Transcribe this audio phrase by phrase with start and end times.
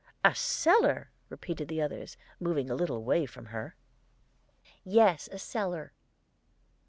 [0.25, 3.75] "A cellar!" repeated the others, moving a little away from her.
[4.83, 5.93] "Yes, a cellar."